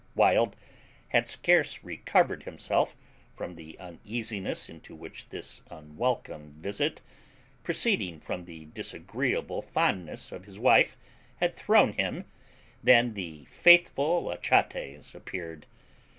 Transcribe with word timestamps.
Wild 0.15 0.55
had 1.09 1.27
scarce 1.27 1.83
recovered 1.83 2.41
himself 2.41 2.95
from 3.35 3.53
the 3.53 3.77
uneasiness 3.77 4.67
into 4.67 4.95
which 4.95 5.29
this 5.29 5.61
unwelcome 5.69 6.53
visit, 6.53 7.01
proceeding 7.63 8.19
from 8.19 8.45
the 8.45 8.65
disagreeable 8.65 9.61
fondness 9.61 10.31
of 10.31 10.45
his 10.45 10.57
wife, 10.57 10.97
had 11.35 11.53
thrown 11.55 11.93
him, 11.93 12.25
than 12.83 13.13
the 13.13 13.45
faithful 13.45 14.31
Achates 14.35 15.13
appeared. 15.13 15.67